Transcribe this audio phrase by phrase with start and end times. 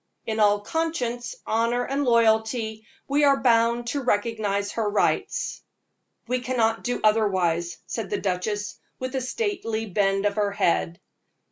[0.25, 5.61] In all conscience, honor and loyalty, we are bound to recognize her rights."
[6.27, 10.99] "We cannot do otherwise," said the duchess, with a stately bend of her head.